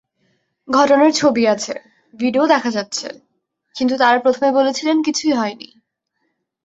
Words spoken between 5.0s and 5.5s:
কিছুই